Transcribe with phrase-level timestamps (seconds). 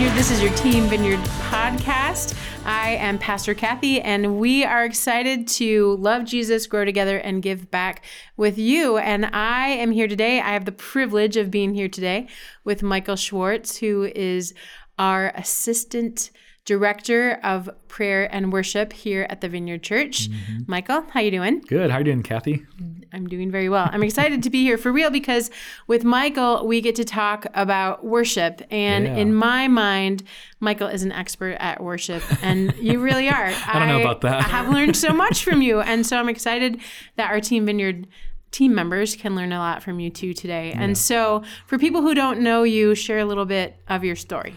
[0.00, 0.16] Vineyard.
[0.16, 1.20] This is your Team Vineyard
[1.50, 2.34] podcast.
[2.64, 7.70] I am Pastor Kathy, and we are excited to love Jesus, grow together, and give
[7.70, 8.02] back
[8.34, 8.96] with you.
[8.96, 10.40] And I am here today.
[10.40, 12.28] I have the privilege of being here today
[12.64, 14.54] with Michael Schwartz, who is
[14.98, 16.30] our assistant
[16.70, 20.30] director of prayer and worship here at the Vineyard Church.
[20.30, 20.58] Mm-hmm.
[20.68, 21.58] Michael, how you doing?
[21.66, 21.90] Good.
[21.90, 22.64] How you doing, Kathy?
[23.12, 23.90] I'm doing very well.
[23.90, 25.50] I'm excited to be here for real because
[25.88, 28.62] with Michael, we get to talk about worship.
[28.70, 29.16] And yeah.
[29.16, 30.22] in my mind,
[30.60, 33.52] Michael is an expert at worship, and you really are.
[33.66, 34.38] I don't know about that.
[34.38, 35.80] I have learned so much from you.
[35.80, 36.80] And so I'm excited
[37.16, 38.06] that our Team Vineyard
[38.52, 40.68] team members can learn a lot from you too today.
[40.68, 40.82] Yeah.
[40.82, 44.54] And so, for people who don't know you, share a little bit of your story.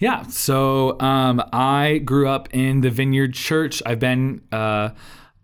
[0.00, 0.22] Yeah.
[0.24, 3.82] So um, I grew up in the Vineyard Church.
[3.84, 4.90] I've been uh,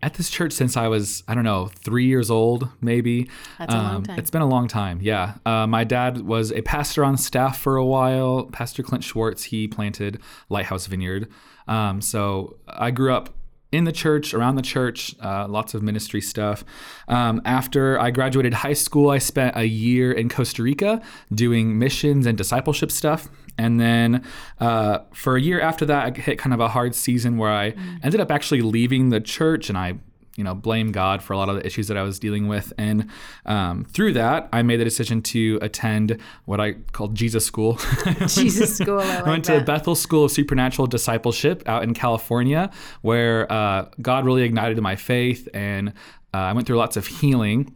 [0.01, 3.29] at this church since I was, I don't know, three years old, maybe.
[3.59, 4.19] That's a um, long time.
[4.19, 4.99] It's been a long time.
[5.01, 5.35] Yeah.
[5.45, 8.45] Uh, my dad was a pastor on staff for a while.
[8.51, 9.45] Pastor Clint Schwartz.
[9.45, 10.19] He planted
[10.49, 11.29] Lighthouse Vineyard.
[11.67, 13.36] Um, so I grew up
[13.71, 16.63] in the church, around the church, uh, lots of ministry stuff.
[17.07, 21.01] Um, after I graduated high school, I spent a year in Costa Rica
[21.33, 23.27] doing missions and discipleship stuff.
[23.57, 24.23] And then
[24.59, 27.71] uh, for a year after that, I hit kind of a hard season where I
[27.71, 27.99] mm.
[28.03, 29.95] ended up actually leaving the church and I
[30.37, 32.71] you know blame God for a lot of the issues that I was dealing with,
[32.77, 33.09] and
[33.45, 37.77] um, through that, I made the decision to attend what I called Jesus School.
[38.27, 38.99] Jesus School.
[38.99, 39.59] I, like I went that.
[39.59, 42.71] to Bethel School of Supernatural Discipleship out in California,
[43.01, 45.89] where uh, God really ignited my faith, and
[46.33, 47.73] uh, I went through lots of healing.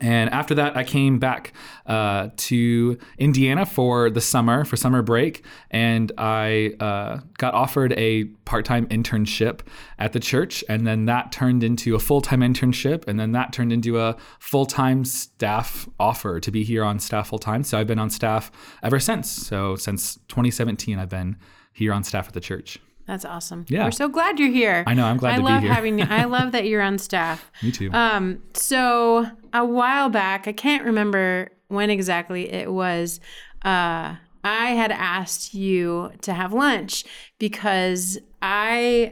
[0.00, 1.52] And after that, I came back
[1.86, 8.24] uh, to Indiana for the summer, for summer break, and I uh, got offered a
[8.44, 9.60] part time internship
[9.98, 10.64] at the church.
[10.68, 14.16] And then that turned into a full time internship, and then that turned into a
[14.38, 17.64] full time staff offer to be here on staff full time.
[17.64, 18.50] So I've been on staff
[18.82, 19.30] ever since.
[19.30, 21.36] So since 2017, I've been
[21.72, 22.78] here on staff at the church.
[23.06, 23.66] That's awesome.
[23.68, 23.84] Yeah.
[23.84, 24.82] We're so glad you're here.
[24.86, 25.04] I know.
[25.04, 25.74] I'm glad I to love be here.
[25.74, 26.06] having you.
[26.08, 27.50] I love that you're on staff.
[27.62, 27.90] Me too.
[27.92, 33.20] Um, so a while back, I can't remember when exactly it was.
[33.62, 37.04] Uh, I had asked you to have lunch
[37.38, 39.06] because I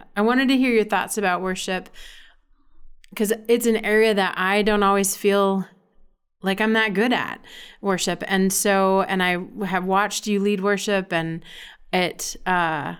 [0.00, 1.88] uh, I wanted to hear your thoughts about worship
[3.10, 5.64] because it's an area that I don't always feel
[6.42, 7.40] like I'm that good at
[7.80, 11.44] worship, and so and I have watched you lead worship, and
[11.92, 12.94] it uh,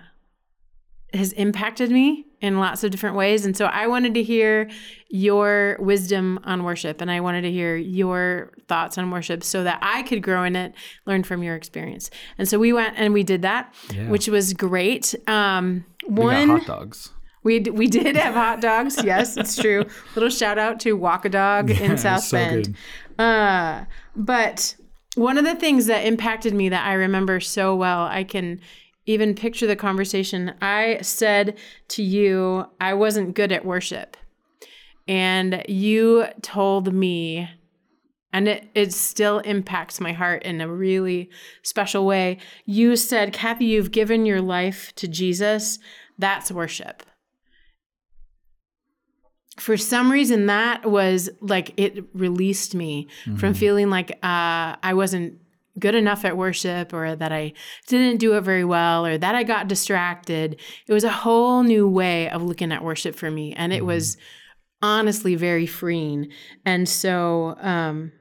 [1.13, 3.45] has impacted me in lots of different ways.
[3.45, 4.69] And so I wanted to hear
[5.09, 9.79] your wisdom on worship and I wanted to hear your thoughts on worship so that
[9.81, 10.73] I could grow in it,
[11.05, 12.09] learn from your experience.
[12.37, 14.09] And so we went and we did that, yeah.
[14.09, 15.15] which was great.
[15.27, 17.09] Um, one, hot dogs.
[17.43, 19.03] We, we did have hot dogs.
[19.03, 19.85] Yes, it's true.
[20.15, 22.75] Little shout out to Walk a Dog yeah, in South so Bend.
[23.17, 24.75] Uh, but
[25.15, 28.61] one of the things that impacted me that I remember so well, I can
[29.09, 30.53] even picture the conversation.
[30.61, 34.15] I said to you, I wasn't good at worship.
[35.07, 37.49] And you told me,
[38.31, 41.31] and it, it still impacts my heart in a really
[41.63, 42.37] special way.
[42.67, 45.79] You said, Kathy, you've given your life to Jesus.
[46.19, 47.01] That's worship.
[49.57, 53.37] For some reason, that was like it released me mm-hmm.
[53.37, 55.39] from feeling like uh, I wasn't
[55.79, 57.53] good enough at worship or that I
[57.87, 60.59] didn't do it very well or that I got distracted.
[60.87, 63.53] It was a whole new way of looking at worship for me.
[63.53, 63.87] And it mm-hmm.
[63.87, 64.17] was
[64.81, 66.29] honestly very freeing.
[66.65, 68.11] And so, um,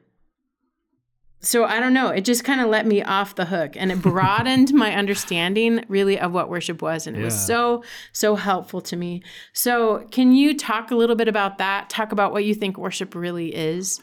[1.41, 2.09] so I don't know.
[2.09, 6.19] It just kind of let me off the hook and it broadened my understanding really
[6.19, 7.07] of what worship was.
[7.07, 7.27] And it yeah.
[7.27, 9.23] was so, so helpful to me.
[9.53, 11.91] So, can you talk a little bit about that?
[11.91, 14.01] Talk about what you think worship really is?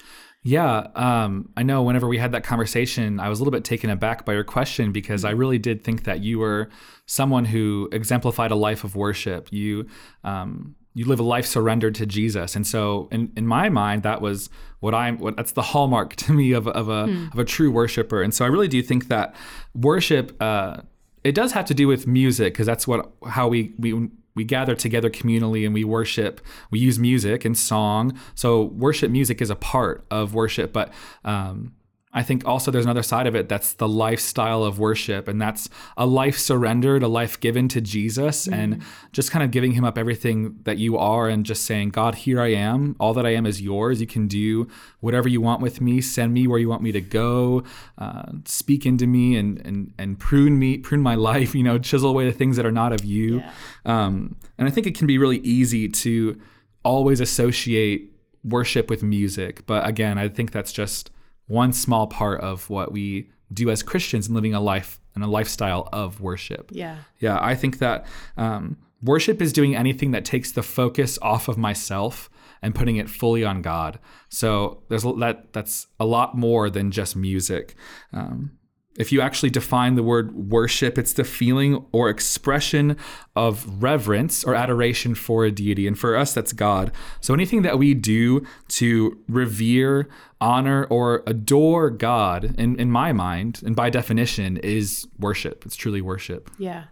[0.47, 1.81] Yeah, um, I know.
[1.81, 4.91] Whenever we had that conversation, I was a little bit taken aback by your question
[4.91, 6.69] because I really did think that you were
[7.07, 9.51] someone who exemplified a life of worship.
[9.51, 9.87] You
[10.23, 14.21] um, you live a life surrendered to Jesus, and so in, in my mind, that
[14.21, 14.51] was
[14.81, 15.17] what I'm.
[15.17, 17.25] What that's the hallmark to me of, of a hmm.
[17.33, 18.21] of a true worshiper.
[18.21, 19.35] And so I really do think that
[19.73, 20.39] worship.
[20.39, 20.81] Uh,
[21.23, 24.75] it does have to do with music because that's what how we we we gather
[24.75, 26.41] together communally and we worship.
[26.69, 28.17] We use music and song.
[28.35, 30.93] So worship music is a part of worship, but
[31.23, 31.73] um,
[32.15, 35.67] I think also there's another side of it that's the lifestyle of worship, and that's
[35.97, 38.53] a life surrendered, a life given to Jesus, mm-hmm.
[38.53, 38.81] and
[39.11, 42.39] just kind of giving Him up everything that you are, and just saying, God, here
[42.39, 42.95] I am.
[43.01, 43.99] All that I am is yours.
[43.99, 44.67] You can do
[45.01, 45.99] whatever you want with me.
[45.99, 47.63] Send me where you want me to go.
[47.97, 51.53] Uh, speak into me and and and prune me, prune my life.
[51.53, 53.39] You know, chisel away the things that are not of you.
[53.39, 53.51] Yeah.
[53.85, 56.39] Um, and I think it can be really easy to
[56.83, 58.11] always associate
[58.45, 61.09] worship with music, but again, I think that's just
[61.47, 65.27] one small part of what we do as Christians in living a life and a
[65.27, 66.71] lifestyle of worship.
[66.73, 66.97] Yeah.
[67.19, 68.05] Yeah, I think that
[68.37, 72.29] um, worship is doing anything that takes the focus off of myself
[72.61, 73.99] and putting it fully on God.
[74.29, 77.75] So there's that that's a lot more than just music.
[78.11, 78.57] Um,
[78.97, 82.97] if you actually define the word worship, it's the feeling or expression
[83.35, 85.87] of reverence or adoration for a deity.
[85.87, 86.91] And for us, that's God.
[87.19, 90.07] So anything that we do to revere,
[90.39, 95.65] honor, or adore God, in, in my mind, and by definition, is worship.
[95.65, 96.49] It's truly worship.
[96.57, 96.85] Yeah.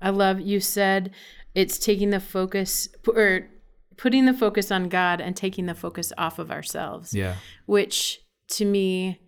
[0.00, 1.12] I love you said
[1.54, 3.48] it's taking the focus or
[3.96, 7.14] putting the focus on God and taking the focus off of ourselves.
[7.14, 7.36] Yeah.
[7.66, 9.20] Which to me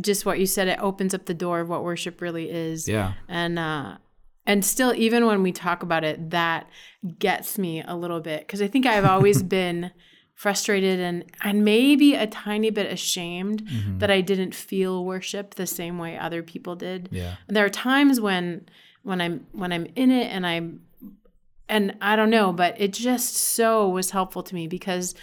[0.00, 2.88] just what you said it opens up the door of what worship really is.
[2.88, 3.14] Yeah.
[3.28, 3.96] And uh
[4.46, 6.68] and still even when we talk about it that
[7.18, 9.90] gets me a little bit cuz I think I've always been
[10.34, 13.98] frustrated and and maybe a tiny bit ashamed Mm-hmm.
[13.98, 17.08] that I didn't feel worship the same way other people did.
[17.12, 17.34] Yeah.
[17.48, 18.66] There are times when
[19.02, 20.80] when I'm when I'm in it and I'm
[21.68, 25.14] and I don't know, but it just so was helpful to me because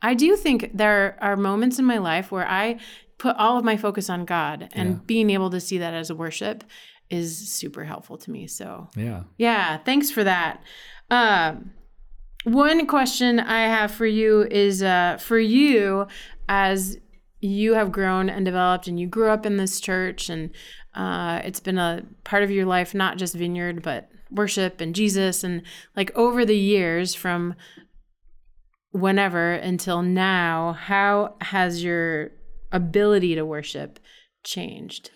[0.00, 2.78] I do think there are moments in my life where I
[3.20, 4.96] put all of my focus on God and Yeah.
[5.06, 6.64] being able to see that as a worship
[7.10, 8.46] is super helpful to me.
[8.46, 9.24] So Yeah.
[9.36, 10.62] yeah, thanks for that.
[11.10, 11.72] Um,
[12.44, 16.06] one question I have for you is uh, for you
[16.48, 16.98] as
[17.40, 20.50] you have grown and developed, and you grew up in this church, and
[20.94, 25.44] uh, it's been a part of your life, not just Vineyard, but worship and Jesus,
[25.44, 25.62] and
[25.96, 27.54] like over the years from
[28.92, 32.32] whenever until now, how has your
[32.72, 33.98] ability to worship
[34.44, 35.10] changed?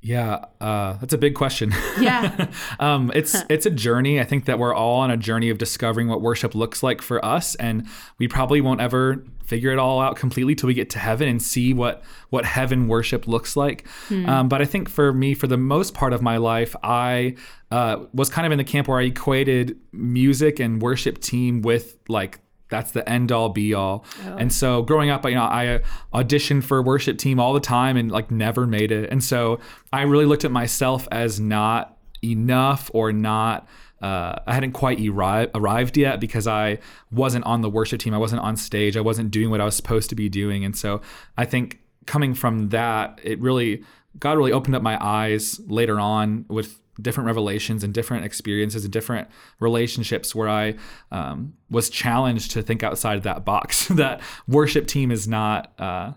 [0.00, 1.74] Yeah, uh, that's a big question.
[2.00, 2.48] Yeah.
[2.80, 4.20] um, it's it's a journey.
[4.20, 7.24] I think that we're all on a journey of discovering what worship looks like for
[7.24, 7.86] us, and
[8.18, 11.42] we probably won't ever figure it all out completely till we get to heaven and
[11.42, 13.86] see what what heaven worship looks like.
[14.10, 17.34] Um, but I think for me, for the most part of my life, I
[17.72, 21.96] uh, was kind of in the camp where I equated music and worship team with
[22.08, 24.04] like that's the end all be all.
[24.38, 25.80] And so growing up, you know, I
[26.12, 29.10] auditioned for worship team all the time and like never made it.
[29.10, 29.60] And so
[29.92, 33.66] I really looked at myself as not enough or not.
[34.00, 36.78] Uh, I hadn't quite arri- arrived yet because I
[37.10, 38.14] wasn't on the worship team.
[38.14, 38.96] I wasn't on stage.
[38.96, 40.64] I wasn't doing what I was supposed to be doing.
[40.64, 41.00] And so
[41.36, 43.82] I think coming from that, it really,
[44.20, 48.92] God really opened up my eyes later on with different revelations and different experiences and
[48.92, 49.28] different
[49.60, 50.74] relationships where I
[51.12, 53.88] um, was challenged to think outside of that box.
[53.90, 56.12] that worship team is not uh,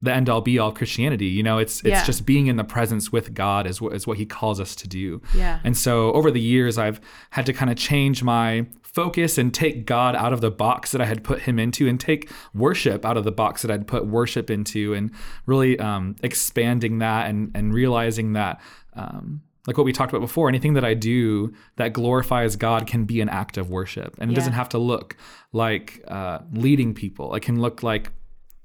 [0.00, 1.26] the end all be all Christianity.
[1.26, 2.04] You know, it's it's Yeah.
[2.04, 4.88] just being in the presence with God is what is what He calls us to
[4.88, 5.22] do.
[5.34, 5.60] Yeah.
[5.64, 7.00] And so over the years, I've
[7.30, 11.00] had to kind of change my focus and take God out of the box that
[11.00, 14.06] I had put Him into, and take worship out of the box that I'd put
[14.06, 15.12] worship into, and
[15.46, 18.60] really um, expanding that and and realizing that.
[18.94, 23.04] Um, like what we talked about before, anything that I do that glorifies God can
[23.04, 24.40] be an act of worship, and it Yeah.
[24.40, 25.16] doesn't have to look
[25.52, 27.34] like uh, leading people.
[27.34, 28.10] It can look like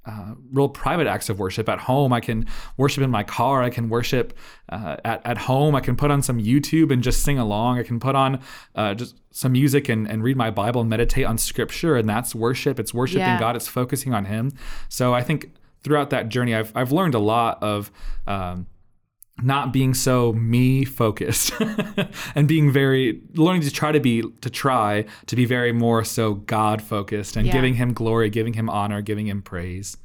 [0.06, 2.14] uh, real private acts of worship at home.
[2.14, 2.46] I can
[2.78, 3.62] worship in my car.
[3.62, 4.34] I can worship
[4.70, 5.76] uh, at, at home.
[5.76, 7.78] I can put on some YouTube and just sing along.
[7.78, 8.40] I can put on
[8.74, 11.98] uh, just some music and, and read my Bible and meditate on scripture.
[11.98, 12.80] And that's worship.
[12.80, 13.38] It's worshiping Yeah.
[13.38, 13.58] God.
[13.58, 14.54] It's focusing on Him.
[14.88, 15.52] So I think
[15.84, 17.92] throughout that journey, I've, I've learned a lot of.
[18.26, 18.68] Um,
[19.44, 21.54] not being so me focused
[22.36, 26.34] and being very learning to try to be to try to be very more so
[26.34, 27.54] God focused and Yeah.
[27.54, 29.98] giving him glory, giving him honor, giving him praise.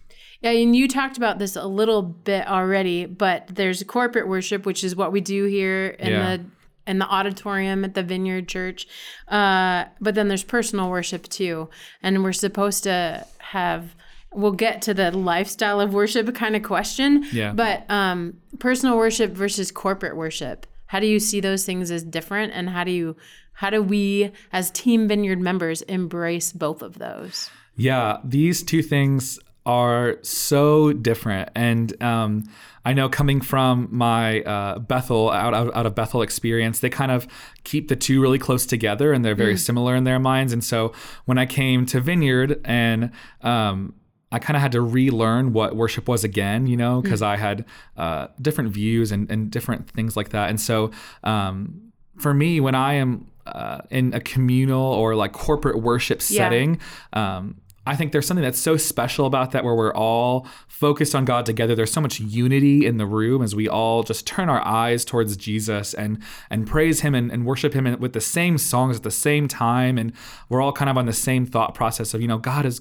[0.42, 4.82] Yeah, and you talked about this a little bit already, but there's corporate worship, which
[4.82, 6.36] is what we do here in Yeah.
[6.36, 6.44] the
[6.84, 8.88] in the auditorium at the Vineyard Church.
[9.28, 11.70] Uh, but then there's personal worship too,
[12.02, 13.94] and we're supposed to have.
[14.34, 17.24] We'll get to the lifestyle of worship kind of question.
[17.32, 17.52] Yeah.
[17.52, 20.66] But um, personal worship versus corporate worship.
[20.86, 23.16] How do you see those things as different, and how do you
[23.54, 27.50] how do we as Team Vineyard members embrace both of those?
[27.76, 31.48] Yeah, these two things are so different.
[31.54, 32.44] And um,
[32.84, 37.12] I know coming from my uh, Bethel, out, out, out of Bethel experience, they kind
[37.12, 37.28] of
[37.62, 40.52] keep the two really close together and they're very similar in their minds.
[40.52, 40.92] And so
[41.26, 43.12] when I came to Vineyard and
[43.42, 43.94] um,
[44.32, 47.64] I kind of had to relearn what worship was again, you know, because I had
[47.96, 50.48] uh, different views and, and different things like that.
[50.50, 50.90] And so
[51.22, 56.38] um, for me, when I am uh, in a communal or like corporate worship Yeah.
[56.38, 56.80] setting,
[57.12, 61.24] um, I think there's something that's so special about that where we're all focused on
[61.24, 61.74] God together.
[61.74, 65.36] There's so much unity in the room as we all just turn our eyes towards
[65.36, 69.10] Jesus and and praise him and, and worship him with the same songs at the
[69.10, 69.98] same time.
[69.98, 70.12] And
[70.48, 72.80] we're all kind of on the same thought process of, you know, God is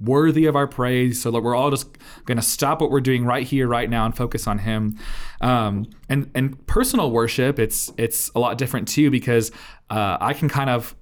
[0.00, 1.20] worthy of our praise.
[1.20, 4.04] So that we're all just going to stop what we're doing right here, right now,
[4.04, 4.98] and focus on Him.
[5.40, 9.50] Um, and and personal worship, it's it's a lot different too because
[9.90, 10.94] uh, I can kind of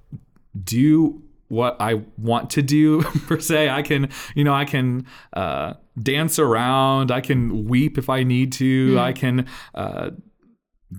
[0.62, 3.68] do what I want to do per se.
[3.68, 7.10] I can, you know, I can uh, dance around.
[7.10, 8.94] I can weep if I need to.
[8.94, 8.98] Mm.
[8.98, 10.10] I can uh,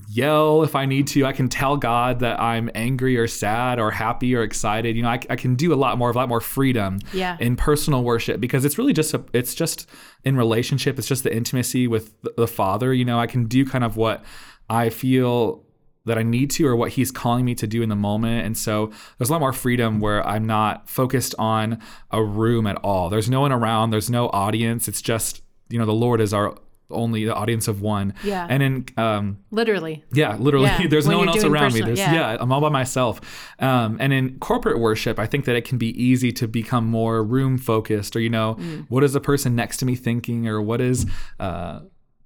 [0.10, 1.25] yell if I need to.
[1.25, 4.96] I can tell God that I'm angry or sad or happy or excited.
[4.96, 7.38] You know, I, I can do a lot more, of a lot more freedom yeah.
[7.39, 9.89] in personal worship because it's really just a, it's just
[10.25, 11.00] in relationship.
[11.00, 12.94] It's just the intimacy with the Father.
[12.94, 14.25] You know, I can do kind of what
[14.70, 15.63] I feel
[16.03, 18.46] that I need to or what he's calling me to do in the moment.
[18.46, 21.79] And so there's a lot more freedom where I'm not focused on
[22.12, 23.10] a room at all.
[23.10, 24.88] There's no one around, there's no audience.
[24.88, 26.58] It's just, you know, the Lord is our
[26.89, 28.13] only the audience of one.
[28.24, 28.48] Yeah.
[28.50, 30.03] And in um literally.
[30.13, 30.67] Yeah, literally.
[30.67, 30.88] Yeah.
[30.89, 31.96] There's When no one else around personal- me.
[31.96, 32.32] There's yeah.
[32.34, 32.38] yeah.
[32.39, 33.20] I'm all by myself.
[33.60, 37.24] Um and in corporate worship, I think that it can be easy to become more
[37.24, 38.86] room focused or you know, Mm.
[38.89, 41.06] what is the person next to me thinking or what is
[41.39, 41.79] uh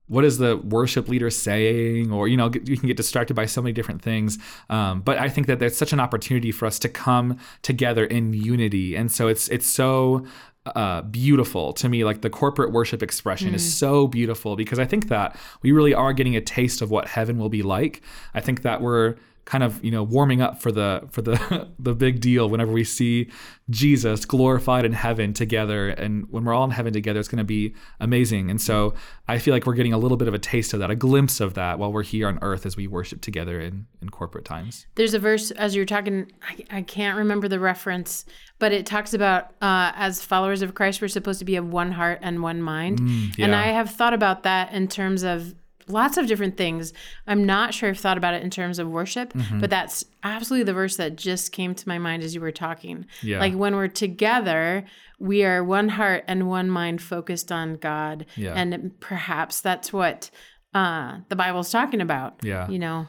[0.07, 3.61] what is the worship leader saying or you know you can get distracted by so
[3.61, 4.37] many different things
[4.69, 8.33] um, but i think that there's such an opportunity for us to come together in
[8.33, 10.25] unity and so it's it's so
[10.65, 11.73] uh, beautiful.
[11.73, 15.71] To me like the corporate worship expression is so beautiful because i think that we
[15.71, 18.01] really are getting a taste of what heaven will be like.
[18.33, 21.93] I think that we're kind of you know warming up for the for the the
[21.93, 23.29] big deal whenever we see
[23.69, 27.43] Jesus glorified in heaven together and when we're all in heaven together it's going to
[27.43, 28.93] be amazing and so
[29.27, 31.39] I feel like we're getting a little bit of a taste of that a glimpse
[31.39, 34.85] of that while we're here on earth as we worship together in in corporate times
[34.95, 36.31] There's a verse as you're talking.
[36.41, 38.25] I, I can't remember the reference,
[38.59, 41.91] but it talks about uh, as followers of Christ, we're supposed to be of one
[41.91, 42.99] heart and one mind.
[42.99, 43.59] And Mm, yeah.
[43.59, 45.53] I have thought about that in terms of
[45.87, 46.93] lots of different things.
[47.27, 49.59] I'm not sure I've thought about it in terms of worship, Mm-hmm.
[49.59, 53.05] but that's absolutely the verse that just came to my mind as you were talking.
[53.21, 53.39] Yeah.
[53.39, 54.85] Like when we're together,
[55.19, 58.25] we are one heart and one mind focused on God.
[58.35, 58.53] Yeah.
[58.55, 60.29] And perhaps that's what
[60.73, 62.35] uh, the Bible's talking about.
[62.43, 62.67] Yeah.
[62.69, 63.07] You know.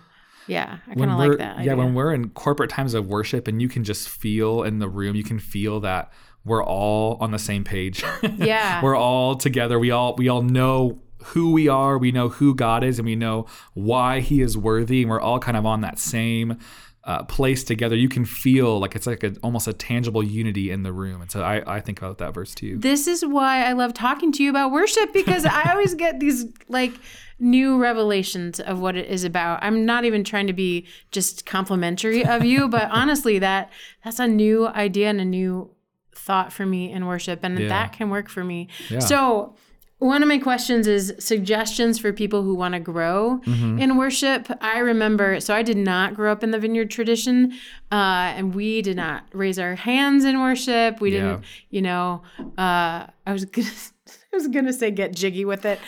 [0.48, 1.62] Yeah, I kind of like that.
[1.62, 4.88] yeah when we're in corporate times of worship and you can just feel in the
[4.88, 6.12] room you can feel that
[6.44, 8.02] we're all on the same page
[8.36, 8.82] Yeah.
[8.82, 12.82] we're all together we all we all know who we are we know who god
[12.84, 15.98] is and we know why he is worthy and we're all kind of on that
[15.98, 16.56] same
[17.04, 20.84] uh, place together you can feel like it's like a, almost a tangible unity in
[20.84, 23.72] the room and so I, I think about that verse too This is why I
[23.72, 26.92] love talking to you about worship because I always get these like
[27.40, 29.58] new revelations of what it is about.
[29.64, 33.72] I'm not even trying to be just complimentary of you, but honestly that
[34.04, 35.72] that's a new idea and a new
[36.14, 37.66] thought for me in worship and Yeah.
[37.68, 38.68] that can work for me.
[38.90, 39.00] Yeah.
[39.00, 39.56] So
[40.02, 43.78] one of my questions is suggestions for people who want to grow Mm-hmm.
[43.78, 44.48] in worship.
[44.60, 47.52] I remember, so I did not grow up in the vineyard tradition,
[47.90, 51.00] uh, and we did not raise our hands in worship.
[51.00, 52.22] We didn't, you know,
[52.58, 53.68] uh, I was gonna,
[54.32, 55.78] I was gonna say get jiggy with it.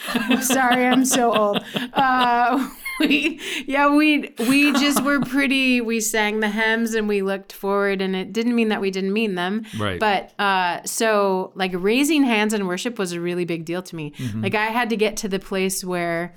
[0.43, 1.65] Sorry, I'm so old.
[1.93, 2.69] Uh,
[3.01, 5.81] we, yeah, we we just were pretty.
[5.81, 9.13] We sang the hymns and we looked forward, and it didn't mean that we didn't
[9.13, 9.65] mean them.
[9.79, 9.99] Right.
[9.99, 14.13] But uh, so like raising hands in worship was a really big deal to me.
[14.35, 16.35] Like I had to get to the place where,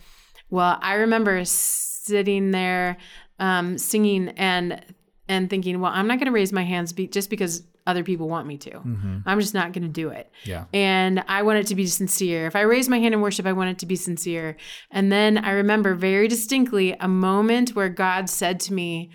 [0.50, 2.98] well, I remember sitting there
[3.40, 4.84] um, singing and
[5.30, 8.27] and thinking, well, I'm not going to raise my hands be- just because other people
[8.27, 8.72] want me to.
[8.72, 9.17] Mm-hmm.
[9.25, 10.29] I'm just not going to do it.
[10.44, 12.46] yeah And I want it to be sincere.
[12.46, 14.58] If I raise my hand in worship, I want it to be sincere.
[14.91, 19.10] And then I remember very distinctly a moment where God said to me,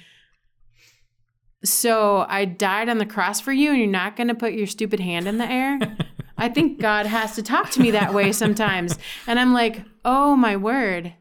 [1.63, 4.67] So I died on the cross for you, and you're not going to put your
[4.67, 5.79] stupid hand in the air?
[6.39, 8.99] I think God has to talk to me that way sometimes.
[9.27, 11.15] And I'm like, Oh my word.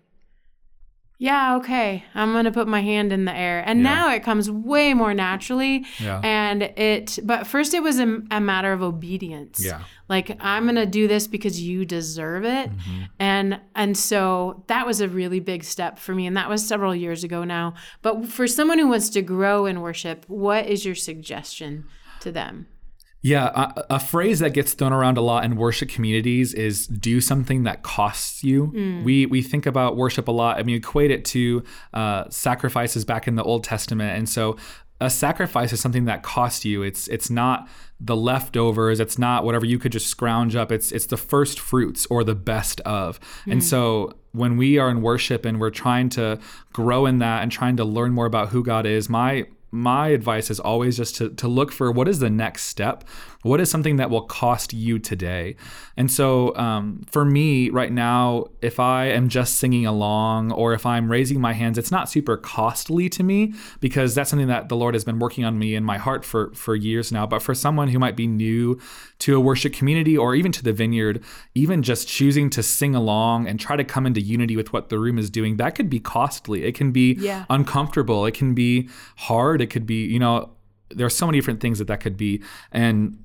[1.24, 2.04] Yeah, okay.
[2.16, 3.62] I'm to put my hand in the air.
[3.63, 3.94] And Yeah.
[3.94, 5.86] now it comes way more naturally.
[6.00, 6.20] Yeah.
[6.24, 10.86] And it, but first it was a, a matter of obedience yeah like i'm gonna
[10.86, 13.04] do this because you deserve it Mm-hmm.
[13.20, 16.94] and and so that was a really big step for me and that was several
[16.96, 20.96] years ago now but for someone who wants to grow in worship what is your
[20.96, 21.86] suggestion
[22.20, 22.66] to them
[23.22, 27.22] Yeah, a, a phrase that gets thrown around a lot in worship communities is "do
[27.22, 28.72] something that costs you."
[29.04, 30.58] We we think about worship a lot.
[30.58, 31.63] I mean, equate it to
[31.94, 34.58] uh, sacrifices back in the Old Testament, and so
[35.00, 36.84] a sacrifice is something that costs you.
[36.84, 37.68] It's it's not
[38.00, 39.00] the leftovers.
[39.00, 40.72] It's not whatever you could just scrounge up.
[40.72, 43.20] It's it's the first fruits or the best of.
[43.48, 46.40] And so when we are in worship and we're trying to
[46.72, 50.50] grow in that and trying to learn more about who God is, my my advice
[50.50, 53.04] is always just to, to look for what is the next step?
[53.44, 55.56] What is something that will cost you today?
[55.98, 60.86] And so um, for me right now if i am just singing along or if
[60.86, 64.75] i'm raising my hands it's not super costly to me because that's something that the
[64.75, 67.25] lord has been working on me in my heart for for years now.
[67.25, 68.80] But for someone who might be new
[69.20, 71.24] to a worship community or even to the vineyard
[71.56, 74.98] even just choosing to sing along and try to come into unity with what the
[75.00, 76.63] room is doing that could be costly.
[76.63, 77.46] It can be Yeah.
[77.50, 78.25] uncomfortable.
[78.25, 80.51] It can be hard it could be you know
[80.96, 82.41] there are so many different things that that could be.
[82.72, 83.24] And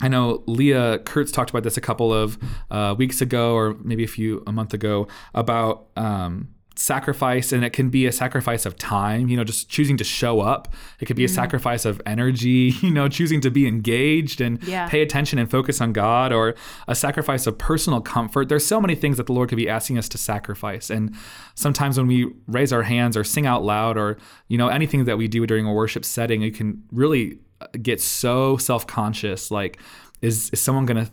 [0.00, 2.38] I know Leah Kurtz talked about this a couple of
[2.70, 7.72] uh, weeks ago, or maybe a few a month ago, about um, sacrifice, and it
[7.72, 9.28] can be a sacrifice of time.
[9.28, 10.72] You know, just choosing to show up.
[11.00, 11.34] It could be a mm.
[11.34, 12.74] sacrifice of energy.
[12.88, 14.88] You know, choosing to be engaged and Yeah.
[14.88, 16.54] pay attention and focus on God, or
[16.86, 18.48] a sacrifice of personal comfort.
[18.48, 21.14] There's so many things that the Lord could be asking us to sacrifice, and
[21.54, 24.16] sometimes when we raise our hands or sing out loud, or
[24.46, 28.00] you know anything that we do during a worship setting, you can really uh, get
[28.00, 29.78] so self-conscious like
[30.22, 31.10] is, is someone going to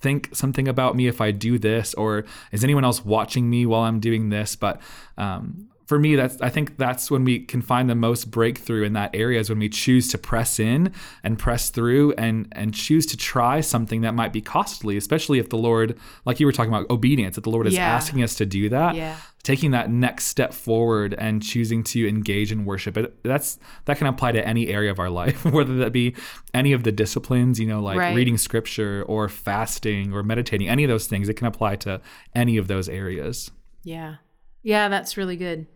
[0.00, 3.82] think something about me if i do this or is anyone else watching me while
[3.82, 4.56] i'm doing this?
[4.56, 4.80] But
[5.16, 8.92] um, for me that's i think that's when we can find the most breakthrough in
[8.92, 13.06] that area is when we choose to press in and press through and and choose
[13.06, 16.72] to try something that might be costly especially if the lord like you were talking
[16.72, 17.86] about obedience if the lord is Yeah.
[17.88, 19.16] asking us to do that Yeah.
[19.44, 24.06] taking that next step forward and choosing to engage in worship it, that's that can
[24.08, 26.14] apply to any area of our life whether that be
[26.52, 28.14] any of the disciplines you know like Right.
[28.16, 32.00] reading scripture or fasting or meditating any of those things it can apply to
[32.34, 33.50] any of those areas
[33.84, 34.16] Yeah.
[34.62, 35.68] Yeah, that's really good.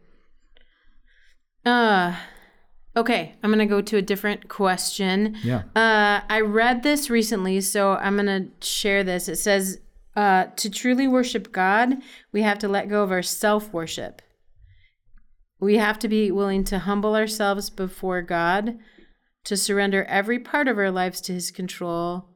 [1.64, 2.17] Uh
[2.97, 5.37] okay, I'm going to go to a different question.
[5.43, 9.29] yeah Uh I read this recently, so I'm going to share this.
[9.29, 9.79] It says
[10.17, 11.97] uh to truly worship God,
[12.33, 14.23] we have to let go of our self-worship.
[15.61, 18.79] We have to be willing to humble ourselves before God,
[19.45, 22.31] to surrender every part of our lives to his control,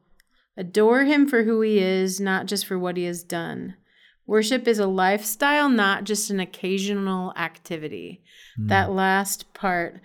[0.55, 3.75] adore him for who he is, not just for what he has done.
[4.27, 8.21] Worship is a lifestyle, not just an occasional activity.
[8.57, 10.01] That last part.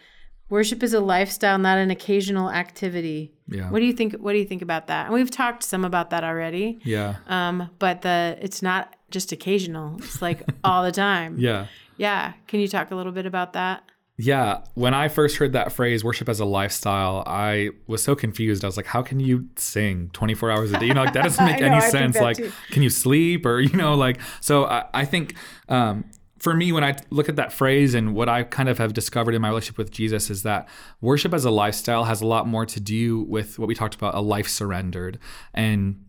[0.48, 3.32] Worship is a lifestyle, not an occasional activity.
[3.46, 5.06] yeah What do you think what do you think about that?
[5.06, 6.80] And we've talked some about that already.
[6.84, 9.96] yeah Um, but the it's not just occasional.
[9.98, 11.36] It's like all the time.
[11.48, 11.66] yeah
[11.96, 12.32] Yeah.
[12.48, 13.84] Can you talk a little bit about that?
[14.22, 18.62] Yeah, when I first heard that phrase, worship as a lifestyle, I was so confused.
[18.62, 20.86] I was like, how can you sing 24 hours a day?
[20.86, 22.16] You know, like that doesn't make know, any I sense.
[22.20, 22.52] Like, too.
[22.70, 25.36] can you sleep or, you know, like, so I, I think
[25.70, 26.04] um,
[26.38, 29.34] for me, when I look at that phrase and what I kind of have discovered
[29.34, 30.68] in my relationship with Jesus is that
[31.00, 34.14] worship as a lifestyle has a lot more to do with what we talked about
[34.14, 35.18] a life surrendered.
[35.54, 36.04] And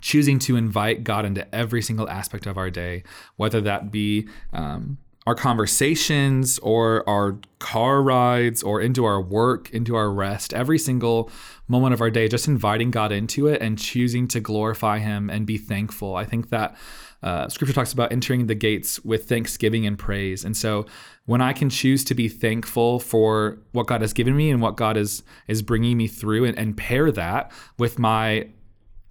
[0.00, 3.02] choosing to invite God into every single aspect of our day,
[3.36, 4.96] whether that be um,
[5.26, 11.30] our conversations or our car rides or into our work, into our rest, every single
[11.66, 15.46] moment of our day, just inviting God into it and choosing to glorify Him and
[15.46, 16.16] be thankful.
[16.16, 16.76] I think that.
[17.22, 20.44] Uh, scripture talks about entering the gates with thanksgiving and praise.
[20.44, 20.84] And so
[21.24, 24.76] when I can choose to be thankful for what God has given me and what
[24.76, 28.48] God is is bringing me through and, and pair that with my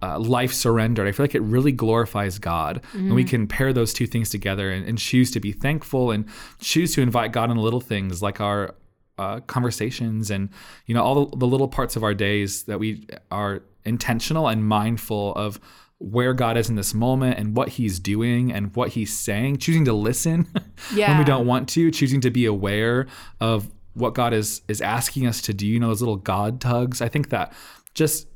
[0.02, 1.08] uh, life surrendered.
[1.08, 2.82] I feel like it really glorifies God.
[3.06, 6.26] And we can pair those two things together and, and choose to be thankful and
[6.60, 8.74] choose to invite God in the little things like our
[9.16, 10.48] uh, conversations and
[10.86, 14.66] you know all the, the little parts of our days that we are intentional and
[14.66, 15.60] mindful of
[15.98, 19.84] where God is in this moment and what he's doing and what he's saying choosing
[19.84, 20.48] to listen
[21.10, 23.06] when we don't want to choosing to be aware
[23.40, 27.00] of what God is is asking us to do you know those little God tugs
[27.00, 27.52] I think that
[27.94, 28.26] just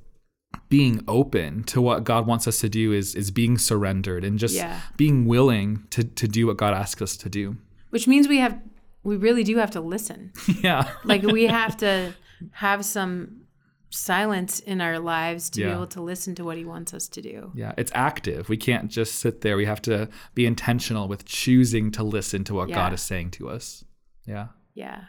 [0.69, 4.55] being open to what God wants us to do is is being surrendered and just
[4.55, 4.81] Yeah.
[4.97, 7.57] being willing to to do what God asks us to do.
[7.91, 8.61] Which means we have
[9.03, 10.33] we really do have to listen.
[10.63, 10.91] yeah.
[11.05, 12.13] Like we have to
[12.53, 13.43] have some
[13.91, 17.23] silence in our lives to be able to listen to what he wants us to
[17.23, 17.51] do.
[17.55, 18.49] Yeah, it's active.
[18.51, 19.57] We can't just sit there.
[19.57, 22.75] We have to be intentional with choosing to listen to what Yeah.
[22.77, 23.85] God is saying to us.
[24.27, 24.49] Yeah.
[24.75, 25.05] Yeah.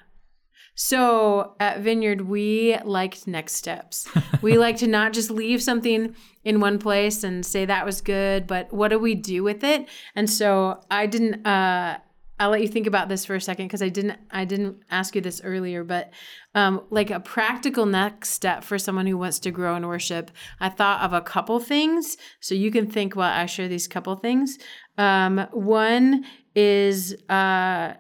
[0.82, 4.08] So at Vineyard, we liked next steps.
[4.42, 6.15] we like to not just leave something
[6.46, 9.89] in one place and say that was good, but what do we do with it?
[10.15, 11.46] And so I didn't.
[11.46, 11.98] Uh,
[12.39, 14.20] I'll let you think about this for a second because I didn't.
[14.32, 16.12] I didn't ask you this earlier, but
[16.56, 20.70] um, like a practical next step for someone who wants to grow in worship, I
[20.70, 22.15] thought of a couple things.
[22.39, 24.58] So you can think while I share these couple things.
[24.98, 26.24] Um, one
[26.56, 27.18] is.
[27.28, 27.96] Uh,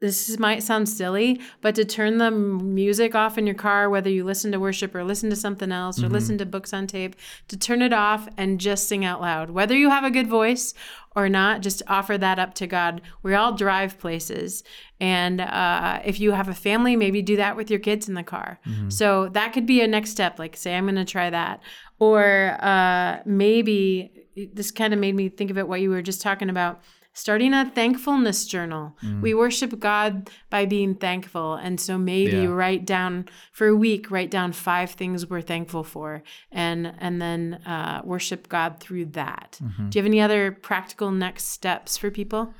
[0.00, 4.24] this might sound silly, but to turn the music off in your car, whether you
[4.24, 6.14] listen to worship or listen to something else or Mm-hmm.
[6.14, 7.14] listen to books on tape,
[7.48, 9.50] to turn it off and just sing out loud.
[9.50, 10.72] Whether you have a good voice
[11.14, 13.02] or not, just offer that up to God.
[13.22, 14.64] We all drive places.
[15.00, 18.22] And uh, if you have a family, maybe do that with your kids in the
[18.22, 18.58] car.
[18.66, 18.90] Mm-hmm.
[18.90, 20.38] So that could be a next step.
[20.38, 21.60] Like, say, I'm going to try that.
[21.98, 26.22] Or uh, maybe this kind of made me think of it what you were just
[26.22, 26.80] talking about
[27.20, 28.96] starting a thankfulness journal.
[29.02, 29.20] Mm.
[29.20, 31.54] We worship God by being thankful.
[31.54, 32.46] And so maybe Yeah.
[32.46, 37.54] write down for a week, write down five things we're thankful for and and then
[37.66, 39.58] uh, worship God through that.
[39.62, 39.88] Mm-hmm.
[39.90, 42.54] Do you have any other practical next steps for people?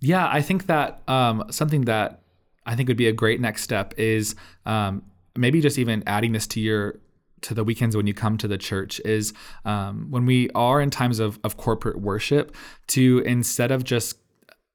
[0.00, 2.22] Yeah, I think that um, something that
[2.66, 4.34] I think would be a great next step is
[4.66, 5.02] um,
[5.36, 7.00] maybe just even adding this to your
[7.46, 9.32] to the weekends when you come to the church is
[9.64, 12.54] um, when we are in times of, of corporate worship
[12.94, 13.02] to
[13.34, 14.18] instead of just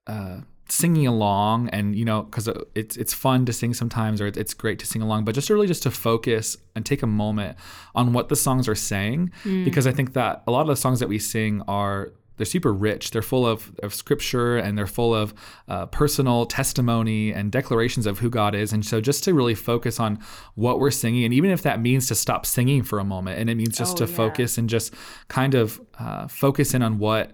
[0.07, 0.37] uh,
[0.69, 4.53] singing along and you know because it's it's fun to sing sometimes or it's- it's
[4.53, 7.57] great to sing along but just really just to focus and take a moment
[7.93, 9.29] on what the songs are saying
[9.65, 12.73] because i think that a lot of the songs that we sing are they're super
[12.73, 15.33] rich they're full of, of scripture and they're full of
[15.67, 19.99] uh, personal testimony and declarations of who god is and so just to really focus
[19.99, 20.19] on
[20.55, 23.49] what we're singing and even if that means to stop singing for a moment and
[23.49, 24.17] it means just Oh, to yeah.
[24.17, 24.93] focus and just
[25.27, 27.31] kind of uh, focus in on what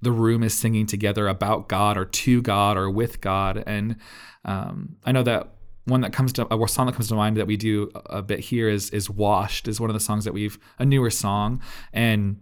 [0.00, 3.62] the room is singing together about God or to God or with God.
[3.66, 3.96] And
[4.44, 5.48] um, I know that
[5.86, 8.40] one that comes to a song that comes to mind that we do a bit
[8.40, 11.60] here is is "Washed" is one of the songs that we've a newer song
[11.92, 12.40] and.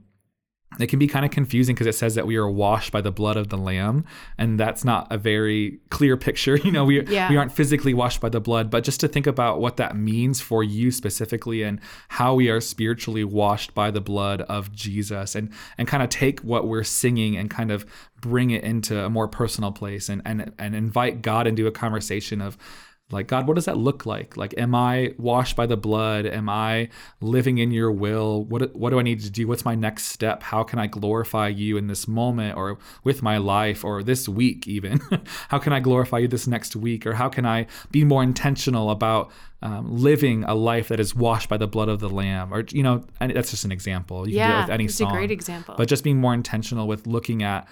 [0.81, 3.13] It can be kind of confusing because it says that we are washed by the
[3.13, 4.05] blood of the lamb,
[4.39, 6.57] and that's not a very clear picture.
[6.65, 7.29] You know, we Yeah.
[7.29, 10.41] we aren't physically washed by the blood, but just to think about what that means
[10.41, 15.51] for you specifically and how we are spiritually washed by the blood of Jesus and
[15.77, 17.85] and kind of take what we're singing and kind of
[18.21, 22.41] bring it into a more personal place and and and invite God into a conversation
[22.41, 22.57] of
[23.11, 24.37] like God, what does that look like?
[24.39, 26.25] Like, am I washed by the blood?
[26.25, 26.89] Am I
[27.21, 28.45] living in your will?
[28.45, 29.47] What what do I need to do?
[29.47, 30.43] What's my next step?
[30.43, 34.67] How can I glorify you in this moment or with my life or this week
[34.67, 35.01] even?
[35.49, 37.07] how can I glorify you this next week?
[37.07, 41.49] Or how can I be more intentional about um, living a life that is washed
[41.51, 42.53] by the blood of the Lamb?
[42.53, 44.27] Or you know, and that's just an example.
[44.27, 45.75] You can do Yeah, it with any it's a great example.
[45.77, 47.69] But just being more intentional with looking at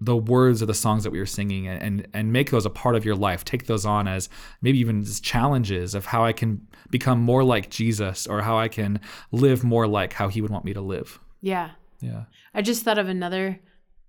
[0.00, 2.70] the words of the songs that we were singing and, and and make those a
[2.70, 4.28] part of your life take those on as
[4.62, 8.68] maybe even as challenges of how i can become more like jesus or how i
[8.68, 9.00] can
[9.32, 11.70] live more like how he would want me to live yeah.
[12.00, 13.60] yeah I just thought of another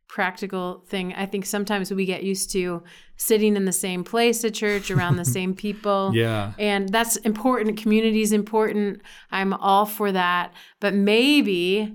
[0.07, 1.13] practical thing.
[1.13, 2.83] I think sometimes we get used to
[3.15, 6.11] sitting in the same place at church around the same people.
[6.13, 7.77] yeah And that's important.
[7.77, 9.01] Community is important.
[9.31, 10.53] I'm all for that.
[10.79, 11.93] But maybe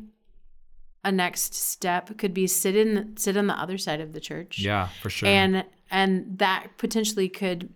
[1.04, 4.58] a next step could be sit in sit on the other side of the church.
[4.58, 7.68] yeah for sure And and that potentially could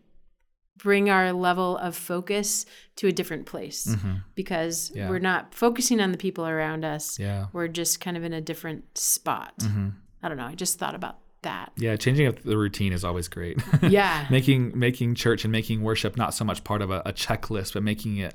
[0.77, 2.65] bring our level of focus
[2.97, 3.95] to a different place
[4.35, 4.99] because Mm-hmm.
[4.99, 5.09] Yeah.
[5.11, 7.19] we're not focusing on the people around us.
[7.19, 9.55] yeah We're just kind of in a different spot.
[9.59, 9.89] Mm-hmm.
[10.23, 10.47] I don't know.
[10.47, 11.71] I just thought about that.
[11.77, 14.27] yeah changing up the routine is always great Yeah.
[14.31, 17.83] making making church and making worship not so much part of a, a checklist but
[17.85, 18.35] making it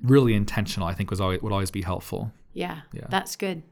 [0.00, 2.82] really intentional i think was always would always be helpful Yeah.
[2.92, 3.06] Yeah.
[3.10, 3.62] That's good.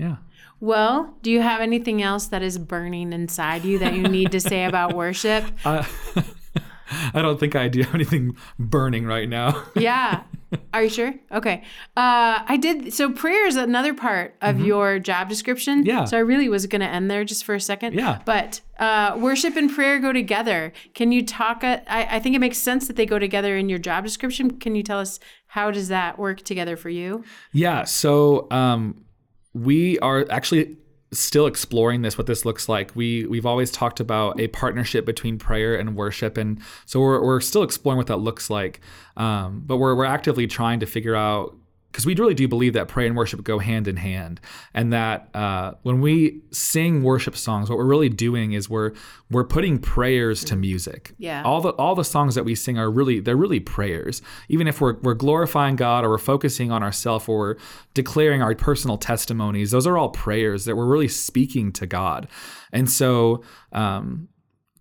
[0.00, 0.16] Yeah
[0.60, 4.40] Well, do you have anything else that is burning inside you that you need to
[4.40, 5.44] say about worship?
[5.64, 5.84] uh,
[7.14, 10.22] i don't think i do have anything burning right now Yeah.
[10.74, 11.14] Are you sure?
[11.30, 11.62] Okay.
[11.96, 12.92] Uh, I did.
[12.92, 15.78] So prayer is another part of your job description.
[15.84, 15.86] Mm-hmm.
[15.86, 16.04] Yeah.
[16.06, 17.94] So I really was going to end there just for a second.
[17.94, 18.18] Yeah.
[18.24, 20.72] But uh, worship and prayer go together.
[20.92, 21.62] Can you talk?
[21.62, 24.58] uh, I, I think it makes sense that they go together in your job description.
[24.58, 27.22] Can you tell us how does that work together for you?
[27.52, 27.84] Yeah.
[27.84, 29.04] So um,
[29.52, 30.76] we are actually
[31.12, 32.94] still exploring this, what this looks like.
[32.94, 37.40] We we've always talked about a partnership between prayer and worship, and so we're we're
[37.40, 38.80] still exploring what that looks like.
[39.16, 41.56] Um, but we're we're actively trying to figure out.
[41.90, 44.40] Because we really do believe that prayer and worship go hand in hand,
[44.72, 48.92] and that uh, when we sing worship songs, what we're really doing is we're
[49.30, 51.12] we're putting prayers to music.
[51.18, 51.42] Yeah.
[51.42, 54.22] All the all the songs that we sing are really they're really prayers.
[54.48, 57.56] Even if we're we're glorifying God or we're focusing on ourselves or we're
[57.94, 62.28] declaring our personal testimonies, those are all prayers that we're really speaking to God.
[62.72, 64.28] And so um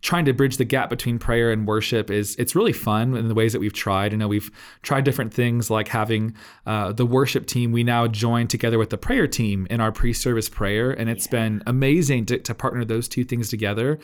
[0.01, 3.33] trying to bridge the gap between prayer and worship is it's really fun in the
[3.33, 4.13] ways that we've tried.
[4.13, 4.49] I know we've
[4.81, 6.35] tried different things like having
[6.65, 7.71] uh, the worship team.
[7.71, 11.61] We now join together with the prayer team in our pre-service prayer, and it's been
[11.67, 13.99] amazing to, to partner those two things together.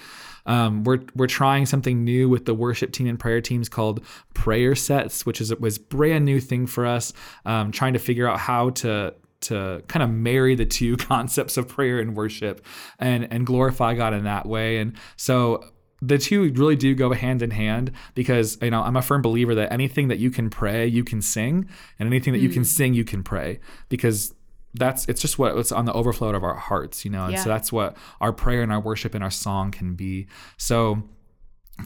[0.46, 4.04] Um, we're we're trying something new with the worship team and prayer teams called
[4.34, 7.14] prayer sets, which is it was brand new thing for us.
[7.46, 11.68] Um, trying to figure out how to to kind of marry the two concepts of
[11.68, 12.66] prayer and worship
[13.00, 14.78] and and glorify God in that way.
[14.78, 15.64] And so
[16.02, 19.56] the two really do go hand in hand because you know I'm a firm believer
[19.56, 21.68] that anything that you can pray, you can sing,
[22.00, 24.34] and anything that you can sing, you can pray because
[24.74, 27.24] that's it's just what it's on the overflow of our hearts, you know.
[27.26, 27.44] And Yeah.
[27.44, 30.28] so that's what our prayer and our worship and our song can be.
[30.58, 31.04] So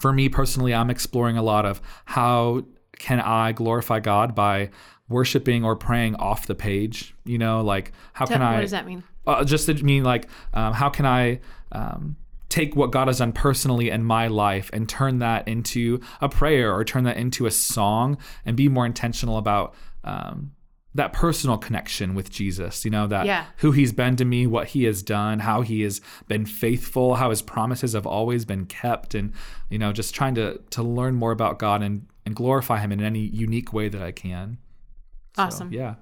[0.00, 2.64] for me personally, I'm exploring a lot of how
[2.98, 4.70] can I glorify God by
[5.08, 7.14] worshiping or praying off the page.
[7.24, 8.54] You know, like how Tell- can I?
[8.54, 9.04] what does that mean?
[9.26, 11.40] Uh, just to mean like, um, how can I
[11.72, 12.16] um,
[12.50, 16.74] take what God has done personally in my life and turn that into a prayer
[16.74, 20.52] or turn that into a song and be more intentional about um,
[20.94, 22.84] that personal connection with Jesus?
[22.84, 23.46] You know, that Yeah.
[23.58, 27.30] who He's been to me, what He has done, how He has been faithful, how
[27.30, 29.32] His promises have always been kept, and
[29.70, 33.00] you know, just trying to to learn more about God and and glorify Him in
[33.02, 34.58] any unique way that I can.
[35.36, 35.72] So, Awesome.
[35.72, 35.94] yeah.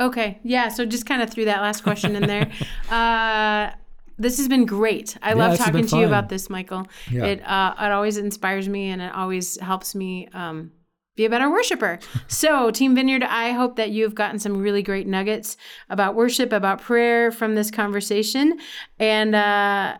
[0.00, 0.40] Okay.
[0.42, 0.68] Yeah.
[0.68, 2.50] So just kind of threw that last question in there.
[2.90, 3.70] uh,
[4.18, 5.16] this has been great.
[5.22, 6.86] I love talking to you about this, Michael.
[7.10, 7.24] Yeah.
[7.24, 10.72] It uh, it always inspires me and it always helps me um,
[11.16, 11.98] be a better worshiper.
[12.28, 15.56] so, Team Vineyard, I hope that you've gotten some really great nuggets
[15.88, 18.58] about worship, about prayer from this conversation,
[18.98, 19.34] and.
[19.34, 19.98] Uh,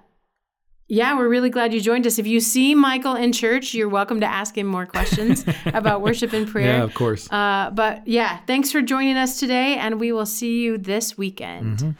[0.86, 2.18] yeah, we're really glad you joined us.
[2.18, 6.34] If you see Michael in church, you're welcome to ask him more questions about worship
[6.34, 6.76] and prayer.
[6.76, 7.30] Yeah, of course.
[7.32, 11.96] Uh, but yeah, thanks for joining us today, and we will see you this weekend.